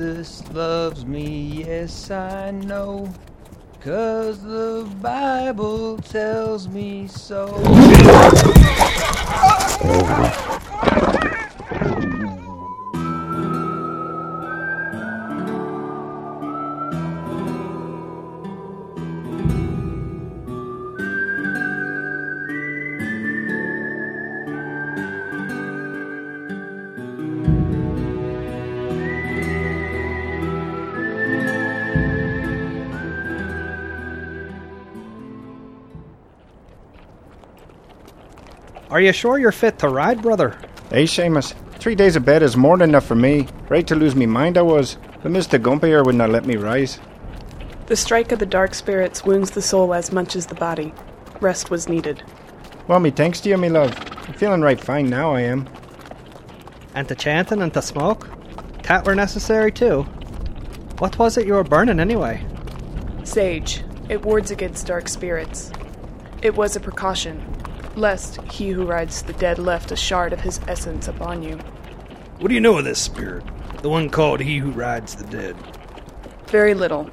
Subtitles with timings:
[0.00, 3.12] Jesus loves me, yes I know.
[3.80, 7.48] Cause the Bible tells me so.
[39.00, 40.58] Are you sure you're fit to ride, brother?
[40.90, 41.54] Hey, Seamus.
[41.78, 43.48] Three days of bed is more than enough for me.
[43.70, 44.98] Right to lose me mind I was.
[45.22, 45.58] But Mr.
[45.58, 47.00] Gumpy here would not let me rise.
[47.86, 50.92] The strike of the dark spirits wounds the soul as much as the body.
[51.40, 52.22] Rest was needed.
[52.88, 53.98] Well, me thanks to you, me love.
[54.28, 55.66] I'm feeling right fine now, I am.
[56.94, 58.28] And to chanting and to smoke?
[58.82, 60.02] That were necessary too.
[60.98, 62.44] What was it you were burning anyway?
[63.24, 63.82] Sage.
[64.10, 65.72] It wards against dark spirits.
[66.42, 67.40] It was a precaution,
[68.00, 71.56] lest he who rides the dead left a shard of his essence upon you.
[72.38, 73.44] What do you know of this spirit?
[73.82, 75.56] The one called He Who Rides the Dead.
[76.46, 77.08] Very little,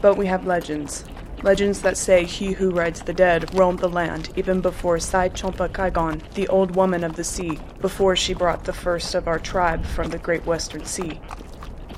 [0.00, 1.04] but we have legends.
[1.42, 5.68] Legends that say he who rides the dead roamed the land even before Sai Chompa
[5.68, 9.84] Kaigon, the old woman of the sea, before she brought the first of our tribe
[9.84, 11.20] from the great western sea.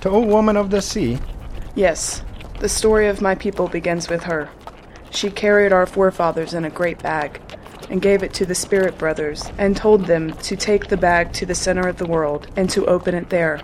[0.00, 1.18] To old woman of the sea?
[1.74, 2.22] Yes,
[2.60, 4.48] the story of my people begins with her.
[5.10, 7.40] She carried our forefathers in a great bag,
[7.90, 11.46] and gave it to the Spirit Brothers, and told them to take the bag to
[11.46, 13.60] the center of the world and to open it there.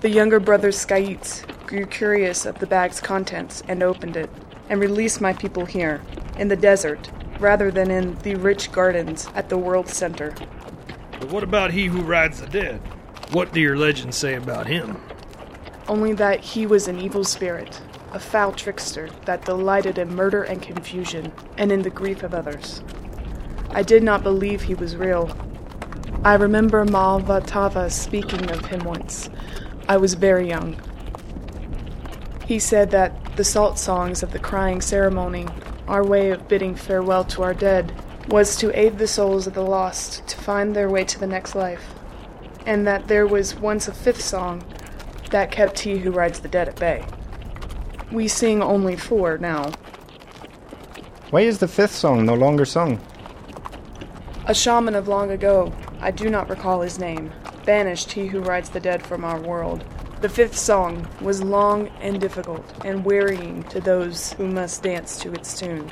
[0.00, 4.30] The younger brother Skaitz grew curious of the bag's contents and opened it,
[4.68, 6.02] and released my people here,
[6.38, 10.34] in the desert, rather than in the rich gardens at the world center.
[11.20, 12.80] But what about He Who Rides the Dead?
[13.32, 15.00] What do your legends say about him?
[15.88, 17.80] Only that he was an evil spirit,
[18.12, 22.82] a foul trickster that delighted in murder and confusion, and in the grief of others.
[23.76, 25.30] I did not believe he was real.
[26.24, 29.28] I remember Malvatava speaking of him once.
[29.86, 30.80] I was very young.
[32.46, 35.46] He said that the salt songs of the crying ceremony,
[35.88, 37.92] our way of bidding farewell to our dead,
[38.30, 41.54] was to aid the souls of the lost to find their way to the next
[41.54, 41.92] life,
[42.64, 44.64] and that there was once a fifth song
[45.32, 47.04] that kept he who rides the dead at bay.
[48.10, 49.72] We sing only four now.
[51.28, 53.02] Why is the fifth song no longer sung?
[54.48, 57.32] A shaman of long ago, I do not recall his name,
[57.64, 59.84] banished he who rides the dead from our world.
[60.20, 65.32] The fifth song was long and difficult and wearying to those who must dance to
[65.32, 65.90] its tune.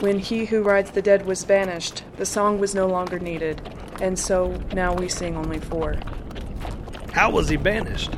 [0.00, 3.62] When he who rides the dead was banished, the song was no longer needed,
[4.02, 5.96] and so now we sing only four.
[7.12, 8.12] How was he banished?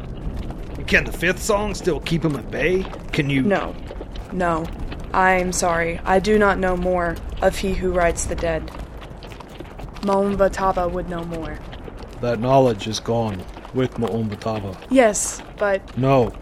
[0.89, 2.83] Can the fifth song still keep him at bay?
[3.13, 3.43] Can you.
[3.43, 3.77] No,
[4.33, 4.67] no.
[5.15, 8.69] I'm sorry, I do not know more of he who rides the dead.
[10.03, 11.59] Maumvatava would know more.
[12.21, 13.43] That knowledge is gone
[13.75, 14.77] with Maumbatava.
[14.91, 16.33] Yes, but No.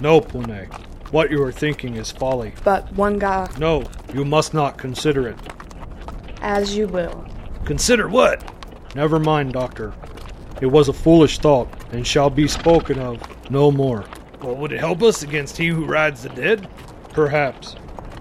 [0.00, 0.66] No, Pune.
[1.12, 2.52] What you are thinking is folly.
[2.64, 5.38] but Wanga, No, you must not consider it.
[6.42, 7.24] as you will.
[7.64, 8.42] Consider what?
[8.94, 9.92] Never mind, Doctor.
[10.60, 14.04] It was a foolish thought, and shall be spoken of no more.
[14.42, 16.68] Well, would it help us against he who rides the dead?
[17.12, 17.76] Perhaps.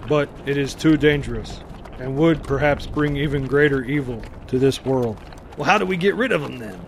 [0.07, 1.61] But it is too dangerous,
[1.99, 5.19] and would perhaps bring even greater evil to this world.
[5.57, 6.79] Well, how do we get rid of them then?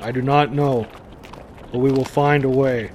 [0.00, 0.86] I do not know,
[1.72, 2.90] but we will find a way.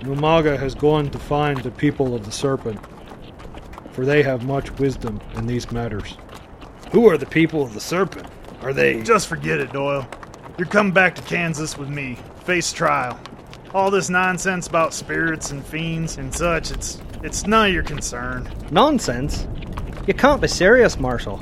[0.00, 2.78] Numaga has gone to find the people of the serpent,
[3.92, 6.16] for they have much wisdom in these matters.
[6.92, 8.28] Who are the people of the serpent?
[8.62, 8.98] Are they.
[8.98, 10.08] Hmm, just forget it, Doyle.
[10.56, 12.16] You're coming back to Kansas with me.
[12.44, 13.18] Face trial.
[13.74, 18.48] All this nonsense about spirits and fiends and such, it's it's none of your concern.
[18.70, 19.46] Nonsense.
[20.06, 21.40] You can't be serious, Marshal.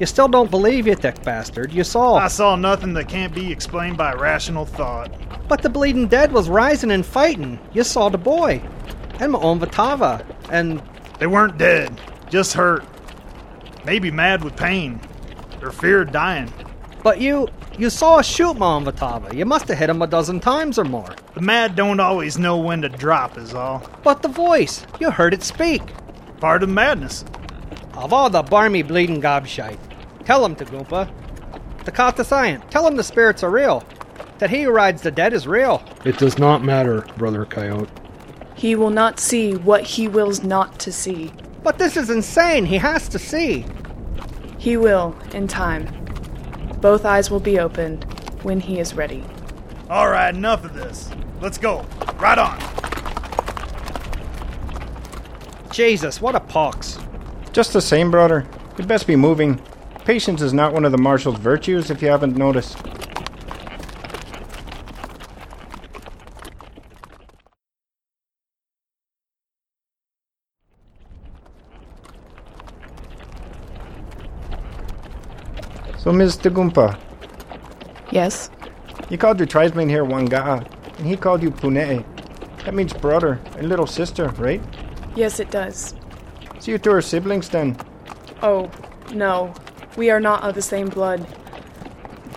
[0.00, 1.72] You still don't believe, you thick bastard.
[1.72, 2.14] You saw.
[2.16, 5.10] I saw nothing that can't be explained by rational thought.
[5.48, 7.58] But the bleeding dead was rising and fighting.
[7.72, 8.62] You saw the boy.
[9.20, 10.24] And my own Vatava.
[10.50, 10.82] And
[11.18, 11.98] They weren't dead,
[12.28, 12.84] just hurt.
[13.86, 15.00] Maybe mad with pain.
[15.62, 16.52] Or fear of dying.
[17.02, 19.34] but you you saw us shoot my own Vatava.
[19.34, 21.14] You must have hit him a dozen times or more.
[21.34, 23.88] The mad don't always know when to drop, is all.
[24.02, 25.82] But the voice, you heard it speak.
[26.40, 27.24] Part of madness.
[27.94, 29.78] Of all the barmy bleeding gobshite.
[30.24, 31.10] Tell him, Tagumpa.
[31.84, 33.84] Takata Sayant, tell him the spirits are real.
[34.38, 35.82] That he who rides the dead is real.
[36.04, 37.90] It does not matter, Brother Coyote.
[38.54, 41.32] He will not see what he wills not to see.
[41.62, 42.64] But this is insane.
[42.64, 43.64] He has to see.
[44.58, 46.05] He will, in time.
[46.80, 48.04] Both eyes will be opened
[48.42, 49.24] when he is ready.
[49.88, 51.10] All right, enough of this.
[51.40, 51.86] Let's go.
[52.18, 52.58] Right on.
[55.70, 56.98] Jesus, what a pox.
[57.52, 58.46] Just the same, brother.
[58.78, 59.60] You'd best be moving.
[60.04, 62.78] Patience is not one of the marshal's virtues, if you haven't noticed.
[76.06, 76.36] So, Ms.
[76.36, 76.96] Tagumpa,
[78.12, 78.48] Yes?
[79.10, 80.64] you called your tribesman here Wanga'a,
[80.98, 82.04] and he called you Pune'e.
[82.64, 84.62] That means brother and little sister, right?
[85.16, 85.96] Yes, it does.
[86.60, 87.76] So you two are siblings then?
[88.40, 88.70] Oh,
[89.14, 89.52] no.
[89.96, 91.26] We are not of the same blood.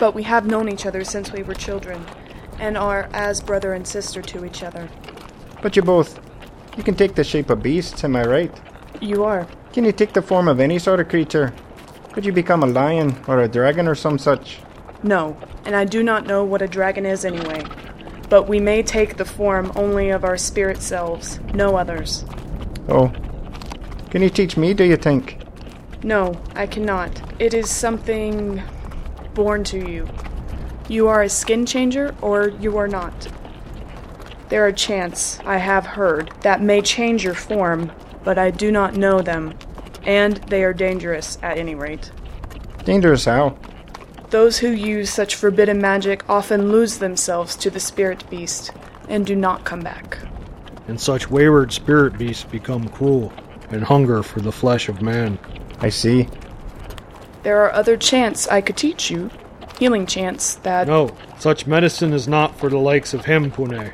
[0.00, 2.04] But we have known each other since we were children,
[2.58, 4.88] and are as brother and sister to each other.
[5.62, 6.18] But you both.
[6.76, 8.60] You can take the shape of beasts, am I right?
[9.00, 9.46] You are.
[9.72, 11.54] Can you take the form of any sort of creature?
[12.12, 14.58] Could you become a lion or a dragon or some such?
[15.02, 17.64] No, and I do not know what a dragon is anyway.
[18.28, 22.24] But we may take the form only of our spirit selves, no others.
[22.88, 23.12] Oh.
[24.10, 25.38] Can you teach me, do you think?
[26.02, 27.20] No, I cannot.
[27.40, 28.62] It is something
[29.34, 30.08] born to you.
[30.88, 33.28] You are a skin changer, or you are not.
[34.48, 37.92] There are chants, I have heard, that may change your form,
[38.24, 39.54] but I do not know them,
[40.10, 42.10] and they are dangerous at any rate.
[42.84, 43.56] Dangerous how?
[44.30, 48.72] Those who use such forbidden magic often lose themselves to the spirit beast
[49.08, 50.18] and do not come back.
[50.88, 53.32] And such wayward spirit beasts become cruel
[53.70, 55.38] and hunger for the flesh of man.
[55.78, 56.26] I see.
[57.44, 59.30] There are other chants I could teach you,
[59.78, 60.88] healing chants that.
[60.88, 63.92] No, such medicine is not for the likes of him, Pune.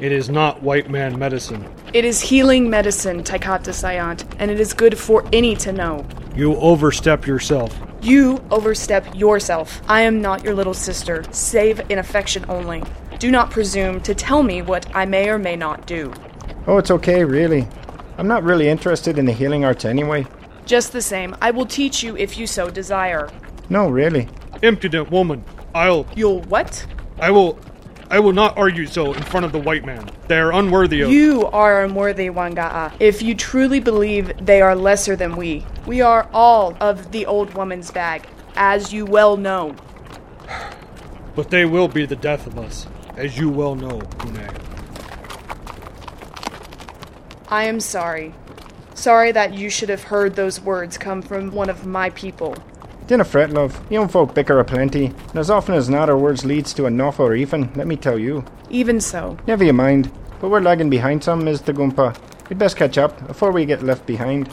[0.00, 1.73] It is not white man medicine.
[1.94, 6.04] It is healing medicine, Taikata Sayant, and it is good for any to know.
[6.34, 7.72] You overstep yourself.
[8.02, 9.80] You overstep yourself.
[9.86, 12.82] I am not your little sister, save in affection only.
[13.20, 16.12] Do not presume to tell me what I may or may not do.
[16.66, 17.68] Oh, it's okay, really.
[18.18, 20.26] I'm not really interested in the healing arts anyway.
[20.66, 23.30] Just the same, I will teach you if you so desire.
[23.68, 24.28] No, really.
[24.62, 25.44] Impudent woman.
[25.76, 26.08] I'll.
[26.16, 26.84] You'll what?
[27.20, 27.56] I will.
[28.10, 30.10] I will not argue so in front of the white man.
[30.28, 31.10] They are unworthy of.
[31.10, 32.92] You are unworthy, Wanga'a.
[33.00, 37.54] If you truly believe they are lesser than we, we are all of the old
[37.54, 39.74] woman's bag, as you well know.
[41.34, 42.86] But they will be the death of us,
[43.16, 44.00] as you well know.
[47.48, 48.34] I am sorry.
[48.94, 52.56] Sorry that you should have heard those words come from one of my people.
[53.06, 53.80] Dinna fret, love.
[53.90, 57.20] Young folk bicker a plenty, and as often as not our words leads to enough
[57.20, 58.44] or even, let me tell you.
[58.70, 60.10] Even so, Never you mind.
[60.40, 61.62] But we're lagging behind some, Ms.
[61.62, 62.16] Tagumpa.
[62.48, 64.48] We'd best catch up before we get left behind.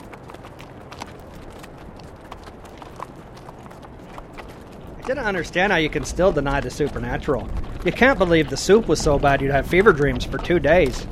[4.98, 7.48] I didn't understand how you can still deny the supernatural.
[7.84, 11.06] You can't believe the soup was so bad you'd have fever dreams for two days.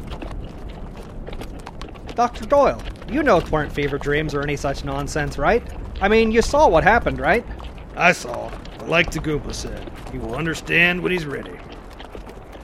[2.15, 2.45] Dr.
[2.45, 5.67] Doyle, you know it weren't fever dreams or any such nonsense, right?
[6.01, 7.45] I mean, you saw what happened, right?
[7.97, 8.51] I saw.
[8.79, 11.59] But like Tagumpa said, he will understand when he's ready.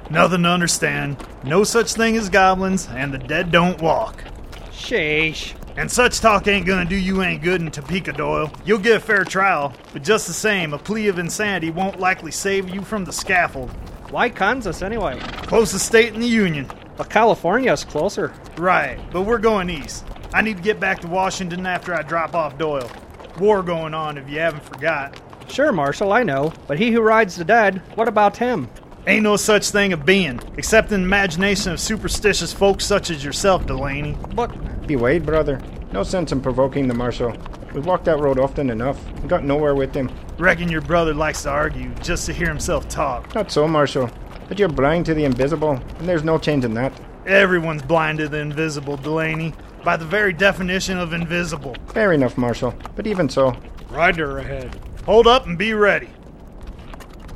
[0.08, 1.16] Nothing to understand.
[1.44, 4.22] No such thing as goblins, and the dead don't walk.
[4.70, 5.54] Sheesh.
[5.76, 8.50] And such talk ain't gonna do you any good in Topeka, Doyle.
[8.64, 12.30] You'll get a fair trial, but just the same, a plea of insanity won't likely
[12.30, 13.70] save you from the scaffold.
[14.10, 15.18] Why Kansas anyway?
[15.42, 16.70] Closest state in the Union.
[16.96, 18.32] But California's closer.
[18.56, 20.06] Right, but we're going east.
[20.32, 22.90] I need to get back to Washington after I drop off Doyle.
[23.38, 25.20] War going on, if you haven't forgot.
[25.48, 26.52] Sure, Marshal, I know.
[26.66, 28.68] But he who rides the dead, what about him?
[29.06, 33.24] Ain't no such thing of being, except in the imagination of superstitious folks such as
[33.24, 34.16] yourself, Delaney.
[34.34, 35.60] But Be wait, brother.
[35.92, 37.36] No sense in provoking the marshal.
[37.72, 40.10] We've walked that road often enough and got nowhere with him.
[40.38, 43.34] Reckon your brother likes to argue just to hear himself talk.
[43.34, 44.10] Not so, Marshal.
[44.48, 46.92] But you're blind to the invisible, and there's no changing that.
[47.26, 49.52] Everyone's blind to the invisible, Delaney.
[49.86, 51.76] By the very definition of invisible.
[51.94, 52.74] Fair enough, Marshal.
[52.96, 53.54] But even so,
[53.88, 54.74] Rider ahead.
[55.04, 56.10] Hold up and be ready.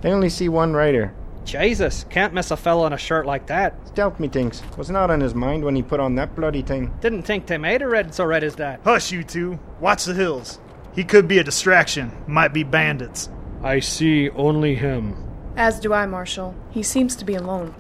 [0.02, 1.14] I only see one rider.
[1.45, 3.76] Jesus, can't miss a fellow in a shirt like that.
[3.87, 6.92] Stealth, methinks, was not on his mind when he put on that bloody thing.
[7.00, 8.80] Didn't think they made a red so red as that.
[8.83, 9.61] Hush, you two.
[9.78, 10.59] Watch the hills.
[10.97, 12.11] He could be a distraction.
[12.26, 13.30] Might be bandits.
[13.62, 15.14] I see only him.
[15.57, 16.57] as do I, Marshal.
[16.71, 17.76] He seems to be alone.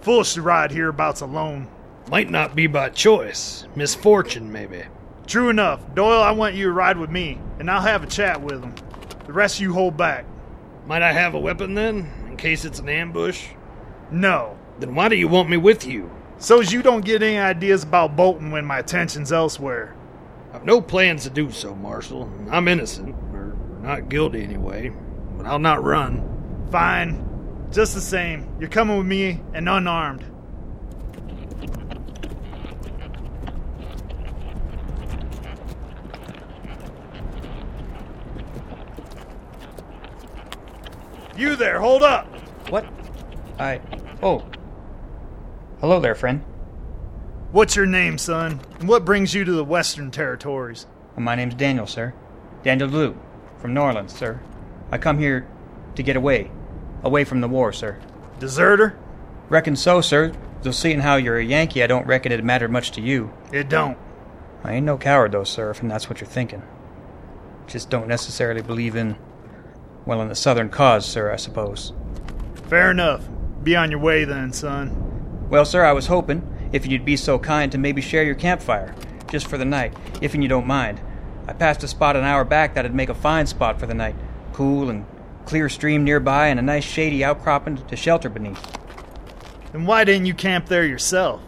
[0.00, 1.68] Foolish to ride hereabouts alone.
[2.10, 3.68] Might not be by choice.
[3.76, 4.82] Misfortune, maybe.
[5.28, 5.94] True enough.
[5.94, 8.74] Doyle, I want you to ride with me, and I'll have a chat with him.
[9.26, 10.26] The rest of you hold back.
[10.86, 13.46] Might I have a weapon then, in case it's an ambush?
[14.10, 14.58] No.
[14.80, 16.10] Then why do you want me with you?
[16.38, 19.94] So as you don't get any ideas about Bolton when my attention's elsewhere.
[20.52, 22.28] I've no plans to do so, Marshal.
[22.50, 24.92] I'm innocent, or not guilty anyway,
[25.36, 26.66] but I'll not run.
[26.72, 27.68] Fine.
[27.70, 30.24] Just the same, you're coming with me and unarmed.
[41.40, 42.26] You there, hold up!
[42.68, 42.84] What?
[43.58, 43.80] I.
[44.22, 44.44] Oh.
[45.80, 46.44] Hello there, friend.
[47.50, 48.60] What's your name, son?
[48.78, 50.86] And what brings you to the Western Territories?
[51.16, 52.12] Uh, my name's Daniel, sir.
[52.62, 53.18] Daniel Blue,
[53.56, 54.38] from New Orleans, sir.
[54.92, 55.48] I come here
[55.94, 56.50] to get away.
[57.02, 57.98] Away from the war, sir.
[58.38, 58.98] Deserter?
[59.48, 60.34] Reckon so, sir.
[60.60, 63.32] Though seeing how you're a Yankee, I don't reckon it mattered much to you.
[63.50, 63.96] It don't.
[64.62, 66.62] I ain't no coward, though, sir, if that's what you're thinking.
[67.66, 69.16] Just don't necessarily believe in,
[70.06, 71.92] well, in the Southern cause, sir, I suppose.
[72.68, 73.28] Fair enough.
[73.62, 75.48] Be on your way then, son.
[75.50, 78.94] Well, sir, I was hoping, if you'd be so kind, to maybe share your campfire,
[79.28, 81.00] just for the night, if you don't mind.
[81.46, 84.14] I passed a spot an hour back that'd make a fine spot for the night.
[84.52, 85.04] Cool and
[85.46, 88.64] clear stream nearby and a nice shady outcropping to shelter beneath.
[89.72, 91.42] Then why didn't you camp there yourself?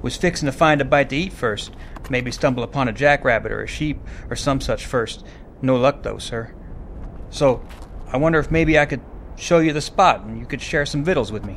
[0.00, 1.72] Was fixin' to find a bite to eat first.
[2.08, 3.98] Maybe stumble upon a jackrabbit or a sheep
[4.30, 5.26] or some such first.
[5.60, 6.54] No luck though, sir.
[7.30, 7.62] So,
[8.10, 9.02] I wonder if maybe I could
[9.36, 11.56] show you the spot and you could share some victuals with me.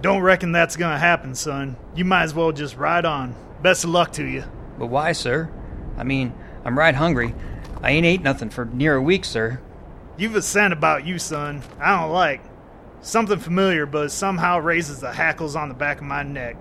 [0.00, 1.76] Don't reckon that's gonna happen, son.
[1.94, 3.34] You might as well just ride on.
[3.60, 4.44] Best of luck to you.
[4.78, 5.50] But why, sir?
[5.96, 6.32] I mean,
[6.64, 7.34] I'm right hungry.
[7.82, 9.60] I ain't ate nothing for near a week, sir.
[10.16, 11.62] You've a scent about you, son.
[11.80, 12.42] I don't like.
[13.00, 16.56] Something familiar, but it somehow raises the hackles on the back of my neck.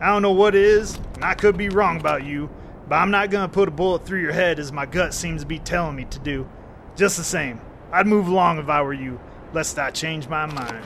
[0.00, 2.50] I don't know what it is, and I could be wrong about you,
[2.88, 5.46] but I'm not gonna put a bullet through your head as my gut seems to
[5.46, 6.48] be telling me to do.
[6.94, 7.60] Just the same,
[7.92, 9.20] I'd move along if I were you,
[9.52, 10.84] lest I change my mind.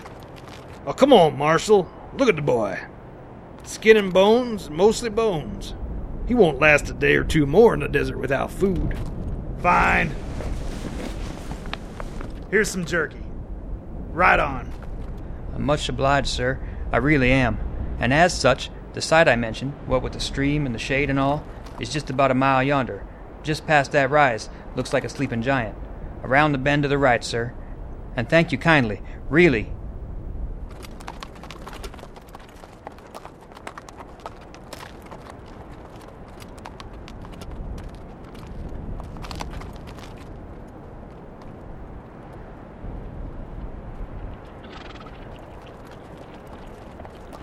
[0.87, 1.91] Oh, come on, Marshal.
[2.17, 2.81] Look at the boy.
[3.65, 5.75] Skin and bones, mostly bones.
[6.27, 8.97] He won't last a day or two more in the desert without food.
[9.61, 10.15] Fine.
[12.51, 13.23] Here's some jerky.
[14.11, 14.73] Right on.
[15.55, 16.59] I'm much obliged, sir.
[16.93, 17.59] I really am.
[17.99, 21.19] And as such, the site I mentioned, what with the stream and the shade and
[21.19, 21.45] all,
[21.81, 23.05] is just about a mile yonder.
[23.43, 25.77] Just past that rise, looks like a sleeping giant.
[26.23, 27.55] Around the bend to the right, sir.
[28.17, 29.73] And thank you kindly, really.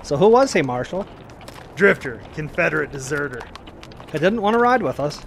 [0.04, 1.06] So who was he, Marshal?
[1.76, 3.42] Drifter, Confederate deserter.
[4.12, 5.22] He didn't want to ride with us.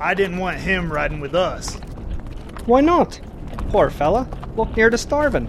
[0.00, 1.74] I didn't want him riding with us.
[2.66, 3.20] Why not?
[3.70, 4.28] Poor fella.
[4.56, 5.48] Look near to starving.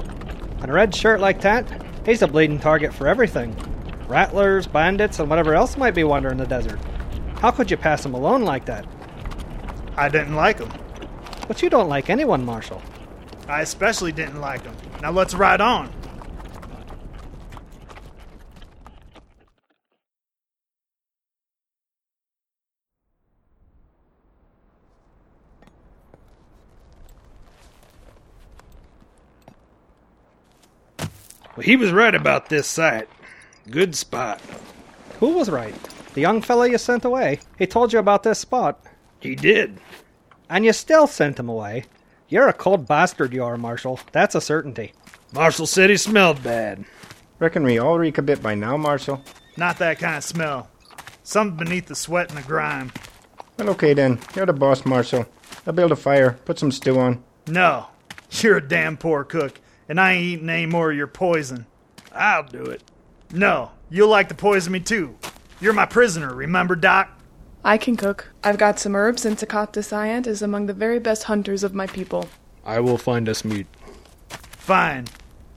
[0.62, 1.66] And a red shirt like that,
[2.06, 3.56] he's a bleeding target for everything.
[4.08, 6.80] Rattlers, bandits, and whatever else might be wandering the desert.
[7.40, 8.86] How could you pass him alone like that?
[9.96, 10.72] I didn't like him.
[11.48, 12.82] But you don't like anyone, Marshal.
[13.48, 14.76] I especially didn't like him.
[15.02, 15.92] Now let's ride on.
[31.60, 33.10] Well, he was right about this site.
[33.70, 34.40] Good spot.
[35.20, 35.76] Who was right?
[36.14, 37.42] The young fellow you sent away.
[37.58, 38.82] He told you about this spot.
[39.20, 39.82] He did.
[40.50, 41.84] And you still sent him away.
[42.30, 44.00] You're a cold bastard, you are, Marshal.
[44.14, 44.94] That's a certainty.
[45.34, 46.86] Marshal said he smelled bad.
[47.40, 49.22] Reckon we all reek a bit by now, Marshal.
[49.58, 50.70] Not that kind of smell.
[51.24, 52.94] Something beneath the sweat and the grime.
[53.58, 54.22] Well, okay then.
[54.34, 55.26] You're the boss, Marshal.
[55.68, 57.22] I'll build a fire, put some stew on.
[57.48, 57.88] No,
[58.32, 61.66] you're a damn poor cook, and I ain't eating any more of your poison.
[62.14, 62.84] I'll do it.
[63.32, 65.18] No, you'll like to poison me too.
[65.60, 67.10] You're my prisoner, remember, Doc?
[67.66, 68.32] I can cook.
[68.44, 71.88] I've got some herbs, and Takat Desayant is among the very best hunters of my
[71.88, 72.30] people.
[72.64, 73.68] I will find us meat.
[74.30, 75.08] Fine.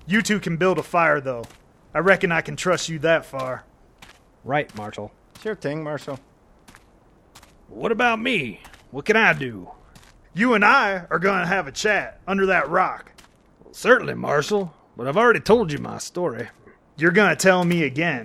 [0.07, 1.45] You two can build a fire, though.
[1.95, 3.65] I reckon I can trust you that far.
[4.43, 5.13] Right, Marshal.
[5.41, 6.19] Sure thing, Marshal.
[7.69, 8.61] What about me?
[8.91, 9.71] What can I do?
[10.35, 13.12] You and I are going to have a chat under that rock.
[13.73, 16.49] Certainly, Marshal, but I've already told you my story.
[16.97, 18.25] You're going to tell me again.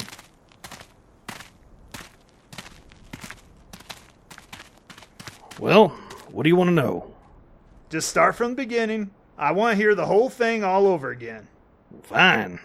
[5.57, 5.89] Well,
[6.29, 7.15] what do you want to know?
[7.89, 9.11] Just start from the beginning.
[9.37, 11.47] I want to hear the whole thing all over again.
[12.03, 12.59] Fine.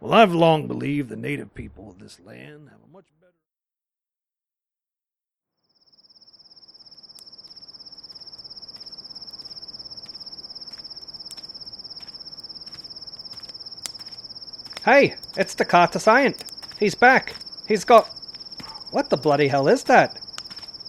[0.00, 3.32] Well, I've long believed the native people of this land have a much better.
[14.84, 16.44] Hey, it's the Cartesiant.
[16.78, 17.34] He's back.
[17.66, 18.06] He's got.
[18.90, 20.20] What the bloody hell is that?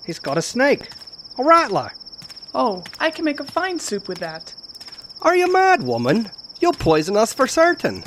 [0.05, 0.89] He's got a snake.
[1.37, 1.91] A rattler.
[2.53, 4.53] Oh, I can make a fine soup with that.
[5.21, 6.29] Are you mad, woman?
[6.59, 8.03] You'll poison us for certain.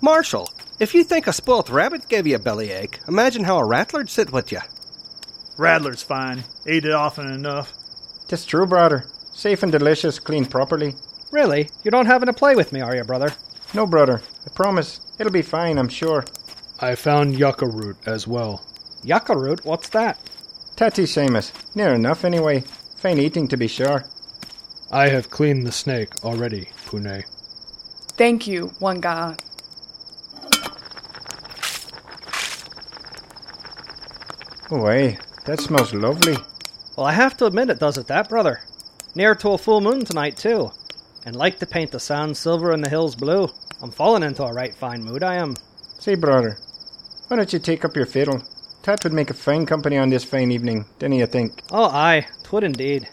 [0.00, 0.48] Marshall,
[0.80, 4.32] if you think a spoilt rabbit gave you a bellyache, imagine how a rattler'd sit
[4.32, 4.60] with you.
[5.56, 6.44] Rattler's fine.
[6.66, 7.72] Eat it often enough.
[8.26, 9.06] Tis true, brother.
[9.32, 10.94] Safe and delicious, cleaned properly.
[11.30, 11.70] Really?
[11.84, 13.32] You don't having to play with me, are you, brother?
[13.72, 14.20] No, brother.
[14.46, 15.00] I promise.
[15.18, 16.24] It'll be fine, I'm sure.
[16.80, 18.64] I found yucca root as well.
[19.02, 19.64] Yucca root?
[19.64, 20.18] What's that?
[20.76, 21.52] Tatty Seamus.
[21.74, 22.60] Near enough, anyway.
[22.96, 24.04] Fine eating, to be sure.
[24.90, 27.24] I have cleaned the snake already, Pune.
[28.16, 29.36] Thank you, one guy.
[34.70, 36.36] Oh, hey, that smells lovely.
[36.96, 38.60] Well, I have to admit it does it that, brother.
[39.14, 40.72] Near to a full moon tonight, too.
[41.24, 43.50] And like to paint the sand silver and the hills blue.
[43.80, 45.54] I'm falling into a right fine mood, I am.
[45.98, 46.58] Say, brother,
[47.28, 48.42] why don't you take up your fiddle?
[48.82, 51.62] Tat would make a fine company on this fine evening, didn't you think?
[51.70, 53.08] Oh, aye, twould indeed.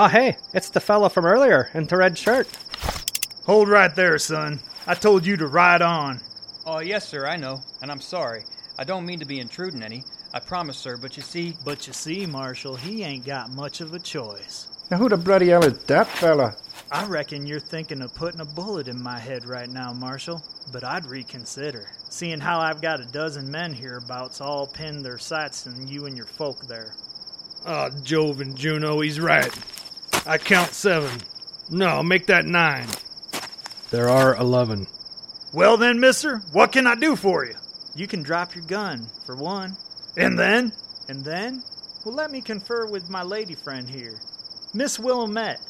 [0.00, 2.46] Ah, hey, it's the fella from earlier in the red shirt.
[3.46, 4.60] Hold right there, son.
[4.86, 6.20] I told you to ride on.
[6.70, 8.44] Oh, yes, sir, I know, and I'm sorry.
[8.78, 10.04] I don't mean to be intruding any.
[10.34, 11.56] I promise, sir, but you see.
[11.64, 14.68] But you see, Marshal, he ain't got much of a choice.
[14.90, 16.54] Now, who the bloody hell is that fella?
[16.92, 20.84] I reckon you're thinking of putting a bullet in my head right now, Marshal, but
[20.84, 25.88] I'd reconsider, seeing how I've got a dozen men hereabouts all pinned their sights on
[25.88, 26.92] you and your folk there.
[27.64, 29.58] Ah, Jove and Juno, he's right.
[30.26, 31.18] I count seven.
[31.70, 32.88] No, make that nine.
[33.90, 34.86] There are eleven.
[35.52, 37.54] Well then, mister, what can I do for you?
[37.94, 39.76] You can drop your gun, for one.
[40.16, 40.72] And then?
[41.08, 41.62] And then?
[42.04, 44.20] Well, let me confer with my lady friend here,
[44.74, 45.60] Miss Willamette.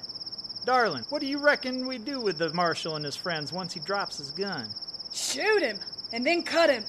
[0.66, 3.80] Darling, what do you reckon we do with the marshal and his friends once he
[3.80, 4.68] drops his gun?
[5.12, 5.78] Shoot him,
[6.12, 6.84] and then cut him.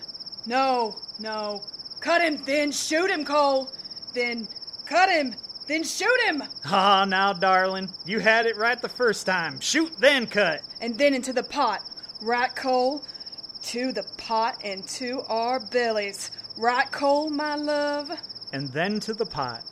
[0.45, 1.61] No, no.
[2.01, 3.69] Cut him, then shoot him, Cole.
[4.13, 4.47] Then
[4.85, 5.35] cut him,
[5.67, 6.43] then shoot him.
[6.65, 9.59] Ah, now, darling, you had it right the first time.
[9.59, 10.61] Shoot, then cut.
[10.81, 11.81] And then into the pot.
[12.21, 13.03] Right, Cole?
[13.63, 16.31] To the pot and to our bellies.
[16.57, 18.11] Right, Cole, my love?
[18.51, 19.63] And then to the pot.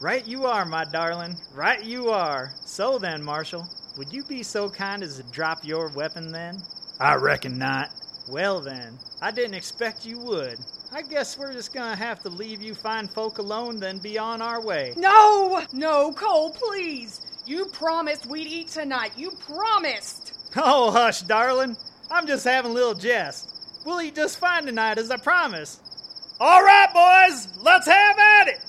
[0.00, 1.36] Right you are, my darling.
[1.54, 2.52] Right you are.
[2.64, 6.62] So then, Marshal, would you be so kind as to drop your weapon then?
[7.00, 7.90] I reckon not.
[8.28, 10.58] Well then, I didn't expect you would.
[10.92, 14.42] I guess we're just gonna have to leave you fine folk alone, then be on
[14.42, 14.94] our way.
[14.96, 15.62] No!
[15.72, 17.20] No, Cole, please!
[17.46, 19.12] You promised we'd eat tonight.
[19.16, 20.34] You promised!
[20.56, 21.76] Oh, hush, darling.
[22.10, 23.52] I'm just having a little jest.
[23.84, 25.80] We'll eat just fine tonight, as I promised.
[26.40, 28.60] All right, boys, let's have at it.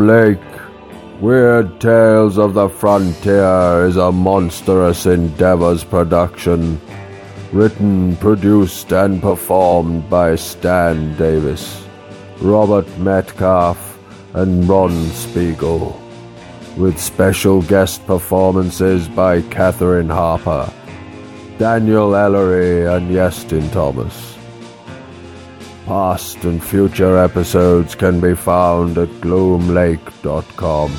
[0.00, 0.38] Lake.
[1.20, 6.80] Weird Tales of the Frontier is a monstrous endeavors production.
[7.52, 11.86] Written, produced, and performed by Stan Davis,
[12.40, 13.98] Robert Metcalf,
[14.34, 16.00] and Ron Spiegel.
[16.76, 20.72] With special guest performances by Catherine Harper,
[21.58, 24.31] Daniel Ellery, and Yestin Thomas.
[25.86, 30.92] Past and future episodes can be found at gloomlake.com.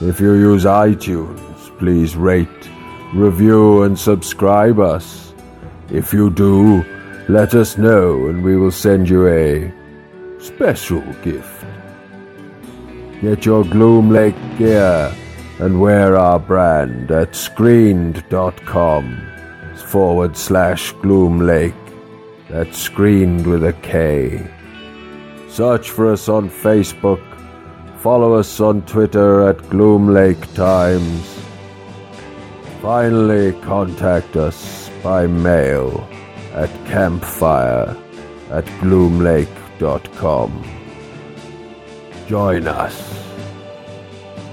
[0.00, 2.70] If you use iTunes, please rate,
[3.14, 5.34] review, and subscribe us.
[5.90, 6.84] If you do,
[7.28, 9.72] let us know and we will send you a
[10.38, 11.64] special gift.
[13.20, 15.12] Get your Gloom Lake gear
[15.58, 19.28] and wear our brand at skreened.com
[19.74, 21.74] forward slash Gloom Lake.
[22.48, 24.46] That's skreened with a K.
[25.48, 27.22] Search for us on Facebook.
[27.98, 31.38] Follow us on Twitter at Gloom Lake Times.
[32.80, 36.08] Finally, contact us by mail
[36.54, 37.94] at campfire
[38.50, 40.64] at gloomlake.com.
[42.26, 43.24] Join us.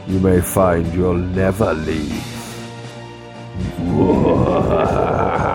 [0.08, 2.32] You may find you'll never leave.